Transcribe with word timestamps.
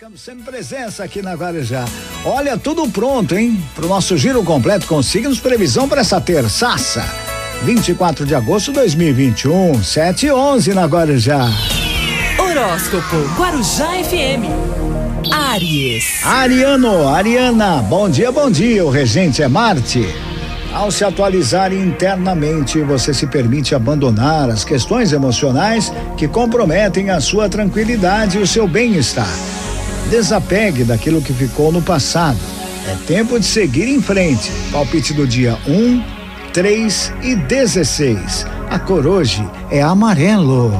marcando 0.00 0.16
sempre 0.16 0.44
presença 0.44 1.04
aqui 1.04 1.20
na 1.20 1.34
Guarujá. 1.34 1.84
Olha, 2.24 2.56
tudo 2.56 2.88
pronto, 2.88 3.36
hein? 3.36 3.62
Pro 3.74 3.86
nosso 3.86 4.16
giro 4.16 4.42
completo 4.42 4.86
com 4.86 5.02
signos, 5.02 5.38
previsão 5.38 5.86
para 5.86 6.00
essa 6.00 6.18
terçaça. 6.18 7.04
24 7.64 8.24
de 8.24 8.34
agosto 8.34 8.68
de 8.68 8.78
2021, 8.78 9.82
7 9.84 10.26
e 10.26 10.32
11 10.32 10.72
na 10.72 10.86
Guarujá. 10.86 11.50
Horóscopo 12.38 13.16
Guarujá 13.36 13.90
FM. 14.02 14.48
Aries. 15.30 16.24
Ariano, 16.24 17.06
Ariana, 17.06 17.82
bom 17.82 18.08
dia, 18.08 18.32
bom 18.32 18.50
dia. 18.50 18.82
O 18.82 18.88
regente 18.88 19.42
é 19.42 19.48
Marte. 19.48 20.08
Ao 20.72 20.90
se 20.90 21.04
atualizar 21.04 21.74
internamente, 21.74 22.80
você 22.80 23.12
se 23.12 23.26
permite 23.26 23.74
abandonar 23.74 24.48
as 24.48 24.64
questões 24.64 25.12
emocionais 25.12 25.92
que 26.16 26.26
comprometem 26.26 27.10
a 27.10 27.20
sua 27.20 27.50
tranquilidade 27.50 28.38
e 28.38 28.40
o 28.40 28.46
seu 28.46 28.66
bem-estar. 28.66 29.59
Desapegue 30.08 30.84
daquilo 30.84 31.20
que 31.20 31.32
ficou 31.32 31.70
no 31.70 31.82
passado. 31.82 32.38
É 32.88 32.96
tempo 33.06 33.38
de 33.38 33.46
seguir 33.46 33.88
em 33.88 34.00
frente. 34.00 34.50
Palpite 34.72 35.12
do 35.12 35.26
dia 35.26 35.58
1, 35.66 36.02
3 36.52 37.12
e 37.22 37.36
16. 37.36 38.46
A 38.70 38.78
cor 38.78 39.06
hoje 39.06 39.44
é 39.70 39.82
amarelo. 39.82 40.72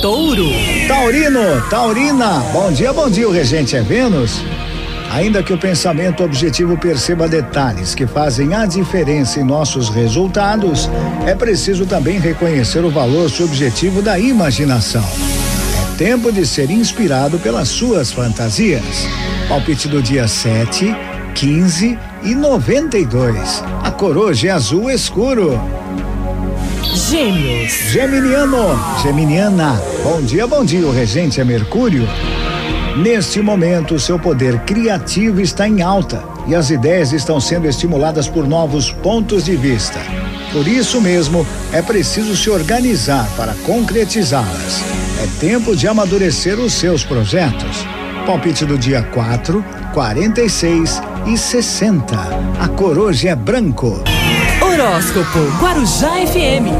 Touro. 0.00 0.50
Taurino, 0.86 1.62
Taurina, 1.70 2.40
bom 2.52 2.70
dia, 2.70 2.92
bom 2.92 3.08
dia. 3.08 3.28
O 3.28 3.32
regente 3.32 3.76
é 3.76 3.82
Vênus. 3.82 4.42
Ainda 5.10 5.42
que 5.42 5.52
o 5.52 5.58
pensamento 5.58 6.22
objetivo 6.22 6.76
perceba 6.76 7.28
detalhes 7.28 7.94
que 7.94 8.06
fazem 8.06 8.54
a 8.54 8.66
diferença 8.66 9.40
em 9.40 9.44
nossos 9.44 9.88
resultados, 9.88 10.90
é 11.26 11.34
preciso 11.34 11.86
também 11.86 12.18
reconhecer 12.18 12.84
o 12.84 12.90
valor 12.90 13.30
subjetivo 13.30 14.02
da 14.02 14.18
imaginação. 14.18 15.04
Tempo 15.98 16.30
de 16.30 16.46
ser 16.46 16.70
inspirado 16.70 17.38
pelas 17.38 17.68
suas 17.68 18.12
fantasias. 18.12 19.08
Palpite 19.48 19.88
do 19.88 20.02
dia 20.02 20.28
7, 20.28 20.94
15 21.34 21.98
e 22.22 22.34
92. 22.34 23.64
A 23.82 23.90
cor 23.90 24.18
hoje 24.18 24.46
é 24.46 24.50
azul 24.50 24.90
escuro. 24.90 25.58
Gêmeos. 26.94 27.72
Geminiano, 27.90 28.78
Geminiana, 29.02 29.80
bom 30.04 30.20
dia, 30.20 30.46
bom 30.46 30.62
dia. 30.66 30.86
O 30.86 30.92
regente 30.92 31.40
é 31.40 31.44
Mercúrio. 31.44 32.06
Neste 32.98 33.40
momento, 33.40 33.98
seu 33.98 34.18
poder 34.18 34.58
criativo 34.60 35.40
está 35.40 35.66
em 35.66 35.80
alta 35.80 36.22
e 36.46 36.54
as 36.54 36.68
ideias 36.68 37.12
estão 37.12 37.40
sendo 37.40 37.66
estimuladas 37.66 38.28
por 38.28 38.46
novos 38.46 38.92
pontos 38.92 39.46
de 39.46 39.56
vista. 39.56 40.00
Por 40.56 40.66
isso 40.66 41.02
mesmo, 41.02 41.46
é 41.70 41.82
preciso 41.82 42.34
se 42.34 42.48
organizar 42.48 43.28
para 43.36 43.52
concretizá-las. 43.66 44.82
É 45.22 45.26
tempo 45.38 45.76
de 45.76 45.86
amadurecer 45.86 46.58
os 46.58 46.72
seus 46.72 47.04
projetos. 47.04 47.84
Palpite 48.24 48.64
do 48.64 48.78
dia 48.78 49.02
4, 49.02 49.62
46 49.92 51.02
e 51.26 51.36
60. 51.36 52.16
A 52.58 52.68
cor 52.68 52.96
hoje 52.96 53.28
é 53.28 53.36
branco. 53.36 54.02
Horóscopo 54.62 55.40
Guarujá 55.60 56.12
FM. 56.26 56.72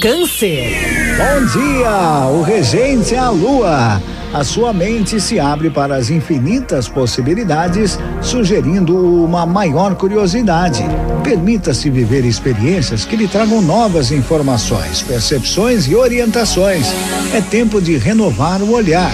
Câncer. 0.00 0.74
Bom 1.18 1.44
dia! 1.52 2.26
O 2.30 2.40
regente 2.40 3.14
é 3.14 3.18
a 3.18 3.28
lua. 3.28 4.00
A 4.34 4.42
sua 4.44 4.72
mente 4.72 5.20
se 5.20 5.38
abre 5.38 5.68
para 5.68 5.94
as 5.94 6.08
infinitas 6.08 6.88
possibilidades, 6.88 7.98
sugerindo 8.22 8.96
uma 8.96 9.44
maior 9.44 9.94
curiosidade. 9.94 10.82
Permita-se 11.22 11.90
viver 11.90 12.24
experiências 12.24 13.04
que 13.04 13.14
lhe 13.14 13.28
tragam 13.28 13.60
novas 13.60 14.10
informações, 14.10 15.02
percepções 15.02 15.86
e 15.86 15.94
orientações. 15.94 16.86
É 17.34 17.42
tempo 17.42 17.78
de 17.78 17.98
renovar 17.98 18.62
o 18.62 18.72
olhar. 18.72 19.12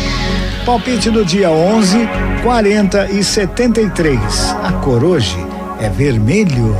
Palpite 0.64 1.10
do 1.10 1.24
dia 1.24 1.50
11, 1.50 1.98
40 2.44 3.10
e 3.10 3.24
73. 3.24 4.20
A 4.62 4.72
cor 4.74 5.02
hoje 5.02 5.36
é 5.80 5.88
vermelho. 5.88 6.76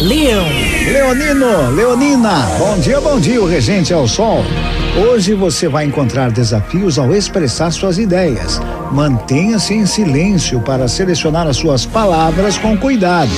Leão. 0.00 0.46
Leonino, 0.90 1.70
Leonina, 1.74 2.48
bom 2.58 2.78
dia, 2.78 3.00
bom 3.02 3.20
dia, 3.20 3.40
o 3.40 3.46
regente 3.46 3.92
é 3.92 3.96
o 3.96 4.08
sol. 4.08 4.42
Hoje 4.96 5.34
você 5.34 5.66
vai 5.68 5.84
encontrar 5.84 6.30
desafios 6.30 7.00
ao 7.00 7.12
expressar 7.12 7.72
suas 7.72 7.98
ideias. 7.98 8.60
Mantenha-se 8.92 9.74
em 9.74 9.84
silêncio 9.86 10.60
para 10.60 10.86
selecionar 10.86 11.48
as 11.48 11.56
suas 11.56 11.84
palavras 11.84 12.56
com 12.56 12.76
cuidado. 12.76 13.32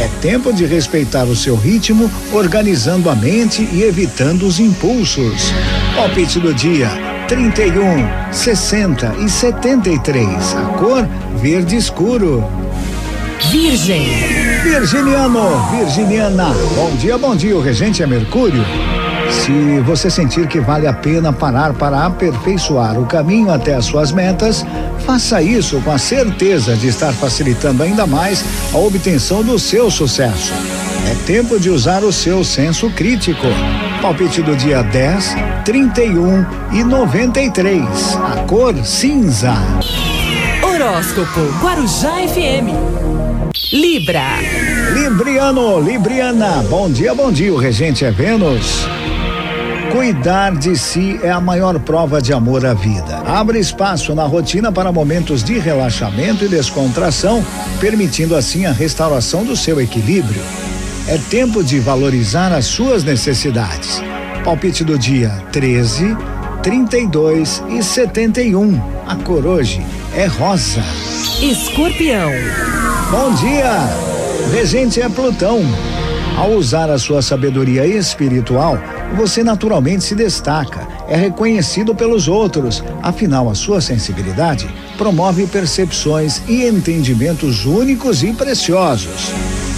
É 0.00 0.08
tempo 0.22 0.50
de 0.50 0.64
respeitar 0.64 1.24
o 1.24 1.36
seu 1.36 1.56
ritmo, 1.56 2.10
organizando 2.32 3.10
a 3.10 3.14
mente 3.14 3.68
e 3.70 3.82
evitando 3.82 4.46
os 4.46 4.58
impulsos. 4.58 5.52
Palpite 5.94 6.40
do 6.40 6.54
dia: 6.54 6.88
31, 7.28 8.32
60 8.32 9.14
e 9.18 9.28
73. 9.28 10.54
A 10.54 10.62
cor 10.78 11.06
verde 11.36 11.76
escuro. 11.76 12.42
Virgem. 13.50 14.43
Virginiano, 14.74 15.70
Virginiana, 15.70 16.46
bom 16.74 16.90
dia, 16.96 17.16
bom 17.16 17.36
dia. 17.36 17.56
O 17.56 17.60
regente 17.60 18.02
é 18.02 18.06
Mercúrio. 18.08 18.64
Se 19.30 19.80
você 19.82 20.10
sentir 20.10 20.48
que 20.48 20.58
vale 20.58 20.88
a 20.88 20.92
pena 20.92 21.32
parar 21.32 21.72
para 21.74 22.04
aperfeiçoar 22.04 22.98
o 22.98 23.06
caminho 23.06 23.52
até 23.52 23.76
as 23.76 23.84
suas 23.84 24.10
metas, 24.10 24.66
faça 25.06 25.40
isso 25.40 25.80
com 25.82 25.92
a 25.92 25.96
certeza 25.96 26.76
de 26.76 26.88
estar 26.88 27.12
facilitando 27.12 27.84
ainda 27.84 28.04
mais 28.04 28.44
a 28.74 28.78
obtenção 28.78 29.44
do 29.44 29.60
seu 29.60 29.92
sucesso. 29.92 30.52
É 31.08 31.14
tempo 31.24 31.60
de 31.60 31.70
usar 31.70 32.02
o 32.02 32.12
seu 32.12 32.42
senso 32.42 32.90
crítico. 32.90 33.46
Palpite 34.02 34.42
do 34.42 34.56
dia 34.56 34.82
10, 34.82 35.36
31 35.64 36.44
e 36.72 36.82
93. 36.82 38.16
A 38.16 38.42
cor 38.42 38.74
cinza. 38.84 39.54
Horóscopo 40.64 41.40
Guarujá 41.62 42.14
FM. 42.26 43.03
Libra. 43.74 44.38
Libriano, 44.94 45.80
Libriana, 45.80 46.62
bom 46.70 46.88
dia, 46.88 47.12
bom 47.12 47.32
dia. 47.32 47.52
O 47.52 47.56
regente 47.56 48.04
é 48.04 48.10
Vênus. 48.12 48.86
Cuidar 49.90 50.54
de 50.54 50.76
si 50.76 51.18
é 51.24 51.30
a 51.32 51.40
maior 51.40 51.80
prova 51.80 52.22
de 52.22 52.32
amor 52.32 52.64
à 52.64 52.72
vida. 52.72 53.16
Abre 53.26 53.58
espaço 53.58 54.14
na 54.14 54.26
rotina 54.26 54.70
para 54.70 54.92
momentos 54.92 55.42
de 55.42 55.58
relaxamento 55.58 56.44
e 56.44 56.48
descontração, 56.48 57.44
permitindo 57.80 58.36
assim 58.36 58.64
a 58.64 58.70
restauração 58.70 59.44
do 59.44 59.56
seu 59.56 59.80
equilíbrio. 59.80 60.40
É 61.08 61.18
tempo 61.18 61.64
de 61.64 61.80
valorizar 61.80 62.52
as 62.52 62.66
suas 62.66 63.02
necessidades. 63.02 64.00
Palpite 64.44 64.84
do 64.84 64.96
dia 64.96 65.30
13, 65.50 66.16
32 66.62 67.60
e 67.70 67.82
71. 67.82 68.80
A 69.04 69.16
cor 69.16 69.44
hoje 69.44 69.84
é 70.14 70.26
rosa. 70.26 70.84
Escorpião. 71.42 72.30
Bom 73.16 73.32
dia! 73.34 73.88
Regente 74.52 75.00
é 75.00 75.08
Plutão. 75.08 75.60
Ao 76.36 76.50
usar 76.50 76.90
a 76.90 76.98
sua 76.98 77.22
sabedoria 77.22 77.86
espiritual, 77.86 78.76
você 79.16 79.44
naturalmente 79.44 80.02
se 80.02 80.16
destaca, 80.16 80.84
é 81.06 81.14
reconhecido 81.14 81.94
pelos 81.94 82.26
outros, 82.26 82.82
afinal, 83.04 83.48
a 83.48 83.54
sua 83.54 83.80
sensibilidade 83.80 84.66
promove 84.98 85.46
percepções 85.46 86.42
e 86.48 86.66
entendimentos 86.66 87.64
únicos 87.64 88.24
e 88.24 88.32
preciosos. 88.32 89.30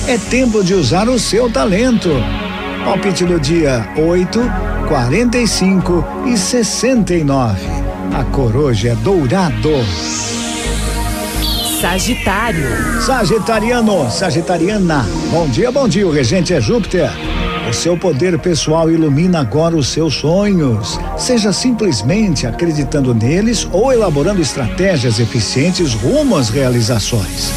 É 0.09 0.17
tempo 0.17 0.65
de 0.65 0.73
usar 0.73 1.07
o 1.07 1.19
seu 1.19 1.53
talento. 1.53 2.09
Palpite 2.87 3.27
do 3.27 3.39
dia 3.39 3.87
8, 3.99 4.41
45 4.89 6.05
e 6.25 6.39
69. 6.39 7.61
A 8.19 8.25
cor 8.25 8.57
hoje 8.57 8.89
é 8.89 8.95
dourado. 8.95 9.75
Sagitário. 11.81 13.03
Sagitariano, 13.03 14.11
Sagitariana, 14.11 15.07
bom 15.31 15.47
dia, 15.47 15.71
bom 15.71 15.87
dia. 15.87 16.07
O 16.07 16.11
regente 16.11 16.55
é 16.55 16.61
Júpiter. 16.61 17.11
O 17.69 17.73
seu 17.75 17.99
poder 17.99 18.39
pessoal 18.39 18.91
ilumina 18.91 19.41
agora 19.41 19.77
os 19.77 19.89
seus 19.89 20.15
sonhos. 20.15 20.99
Seja 21.19 21.53
simplesmente 21.53 22.47
acreditando 22.47 23.15
neles 23.15 23.69
ou 23.71 23.93
elaborando 23.93 24.41
estratégias 24.41 25.21
eficientes 25.21 25.93
rumo 25.93 26.37
às 26.37 26.49
realizações. 26.49 27.53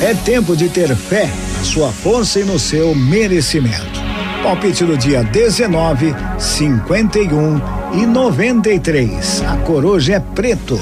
É 0.00 0.12
tempo 0.12 0.56
de 0.56 0.68
ter 0.68 0.96
fé 0.96 1.30
na 1.56 1.62
sua 1.62 1.92
força 1.92 2.40
e 2.40 2.44
no 2.44 2.58
seu 2.58 2.96
merecimento. 2.96 4.02
Palpite 4.42 4.84
do 4.84 4.98
dia 4.98 5.22
19, 5.22 6.12
51 6.36 7.60
e 7.94 8.06
93. 8.06 9.44
A 9.46 9.56
cor 9.58 9.84
hoje 9.84 10.12
é 10.12 10.18
preto. 10.18 10.80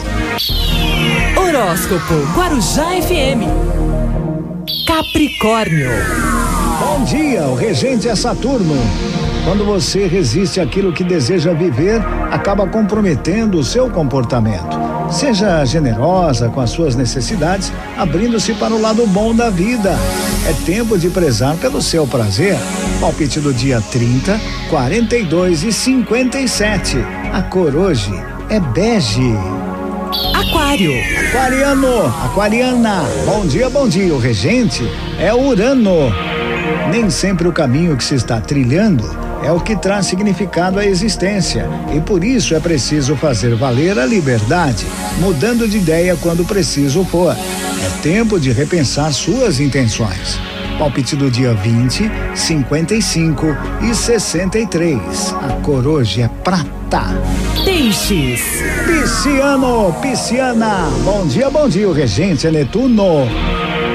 Horóscopo 1.51 2.15
Guarujá 2.33 2.91
FM. 3.03 3.43
Capricórnio. 4.87 5.91
Bom 6.79 7.03
dia, 7.03 7.43
o 7.43 7.57
regente 7.57 8.09
é 8.09 8.15
Saturno. 8.15 8.77
Quando 9.45 9.65
você 9.65 10.07
resiste 10.07 10.61
àquilo 10.61 10.93
que 10.93 11.03
deseja 11.03 11.53
viver, 11.53 12.01
acaba 12.31 12.69
comprometendo 12.69 13.59
o 13.59 13.65
seu 13.65 13.91
comportamento. 13.91 14.79
Seja 15.11 15.65
generosa 15.65 16.49
com 16.49 16.61
as 16.61 16.71
suas 16.71 16.95
necessidades, 16.95 17.73
abrindo-se 17.99 18.55
para 18.55 18.73
o 18.73 18.81
lado 18.81 19.05
bom 19.09 19.35
da 19.35 19.51
vida. 19.51 19.97
É 20.49 20.53
tempo 20.65 20.97
de 20.97 21.11
prezar 21.11 21.57
pelo 21.57 21.83
seu 21.83 22.07
prazer. 22.07 22.57
Palpite 23.01 23.41
do 23.41 23.53
dia 23.53 23.81
30, 23.91 24.41
42 24.71 25.65
e 25.65 25.73
57. 25.73 26.97
A 27.33 27.43
cor 27.43 27.75
hoje 27.75 28.13
é 28.49 28.61
bege. 28.61 29.35
Aquário. 30.51 30.93
Aquariano, 31.29 32.07
aquariana, 32.25 33.05
bom 33.25 33.47
dia, 33.47 33.71
bom 33.71 33.89
dia. 33.89 34.13
O 34.13 34.19
regente 34.19 34.83
é 35.17 35.33
Urano. 35.33 36.13
Nem 36.91 37.09
sempre 37.09 37.47
o 37.47 37.53
caminho 37.53 37.97
que 37.97 38.03
se 38.03 38.17
está 38.17 38.41
trilhando 38.41 39.09
é 39.45 39.53
o 39.53 39.61
que 39.61 39.77
traz 39.77 40.07
significado 40.07 40.81
à 40.81 40.85
existência 40.85 41.69
e 41.95 42.01
por 42.01 42.25
isso 42.25 42.53
é 42.53 42.59
preciso 42.59 43.15
fazer 43.15 43.55
valer 43.55 43.97
a 43.97 44.05
liberdade, 44.05 44.85
mudando 45.21 45.69
de 45.69 45.79
ideia 45.79 46.17
quando 46.21 46.45
preciso 46.45 47.05
for. 47.05 47.33
É 47.33 48.03
tempo 48.03 48.41
de 48.41 48.51
repensar 48.51 49.13
suas 49.13 49.61
intenções. 49.61 50.41
Palpite 50.81 51.15
do 51.15 51.31
dia 51.31 51.53
20, 51.53 52.11
55 52.35 53.47
e 53.83 53.95
63. 53.95 55.35
A 55.35 55.61
cor 55.61 55.87
hoje 55.87 56.23
é 56.23 56.29
prata. 56.43 57.03
Peixes. 57.63 58.41
Pisciano, 58.87 59.95
pisciana. 60.01 60.89
Bom 61.05 61.27
dia, 61.27 61.51
bom 61.51 61.69
dia. 61.69 61.87
O 61.87 61.93
regente 61.93 62.47
é 62.47 62.51
Netuno. 62.51 63.29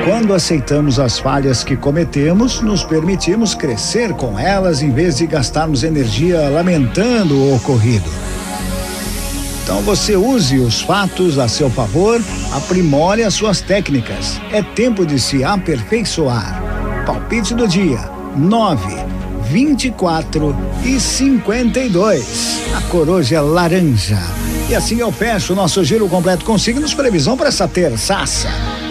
Quando 0.06 0.32
aceitamos 0.32 1.00
as 1.00 1.18
falhas 1.18 1.64
que 1.64 1.76
cometemos, 1.76 2.62
nos 2.62 2.84
permitimos 2.84 3.56
crescer 3.56 4.14
com 4.14 4.38
elas 4.38 4.84
em 4.84 4.92
vez 4.92 5.18
de 5.18 5.26
gastarmos 5.26 5.84
energia 5.84 6.50
lamentando 6.50 7.36
o 7.36 7.56
ocorrido. 7.56 8.12
Então 9.64 9.82
você 9.82 10.16
use 10.16 10.60
os 10.60 10.84
fatos 10.84 11.40
a 11.40 11.48
seu 11.48 11.72
favor, 11.72 12.22
aprimore 12.54 13.24
as 13.24 13.34
suas 13.34 13.60
técnicas. 13.60 14.40
É 14.52 14.62
tempo 14.62 15.04
de 15.04 15.20
se 15.20 15.44
aperfeiçoar. 15.44 16.65
Palpite 17.06 17.54
do 17.54 17.68
dia: 17.68 18.00
9, 18.36 18.96
24 19.44 20.56
e 20.84 21.00
52. 21.00 22.62
A 22.76 22.82
cor 22.90 23.08
hoje 23.08 23.36
é 23.36 23.40
laranja. 23.40 24.20
E 24.68 24.76
assim 24.76 25.00
eu 25.00 25.12
fecho 25.12 25.54
o 25.54 25.56
nosso 25.56 25.84
giro 25.84 26.10
completo 26.10 26.44
com 26.44 26.58
signos 26.58 26.94
previsão 26.94 27.38
para 27.38 27.50
essa 27.50 27.68
terçaça. 27.68 28.50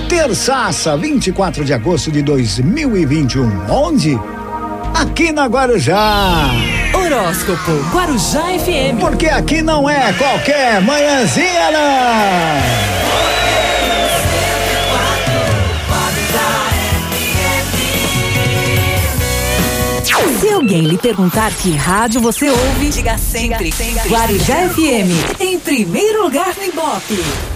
Terçaça, 0.08 0.96
24 0.96 1.64
de 1.64 1.72
agosto 1.72 2.12
de 2.12 2.22
2021. 2.22 3.68
Onde? 3.68 4.18
Aqui 4.94 5.32
na 5.32 5.46
Guarujá. 5.46 6.50
Horóscopo 6.94 7.72
Guarujá 7.92 8.44
FM. 8.58 9.00
Porque 9.00 9.26
aqui 9.26 9.60
não 9.60 9.90
é 9.90 10.12
qualquer 10.12 10.80
manhãzinha, 10.80 11.70
não. 11.72 13.03
Alguém 20.64 20.80
lhe 20.80 20.96
perguntar 20.96 21.52
que 21.52 21.76
rádio 21.76 22.22
você 22.22 22.48
ouve, 22.48 22.88
diga 22.88 23.18
sempre, 23.18 23.70
Guarujá 24.08 24.66
FM, 24.70 25.38
em 25.38 25.60
primeiro 25.60 26.22
lugar 26.22 26.56
no 26.56 26.64
Ibope. 26.64 27.53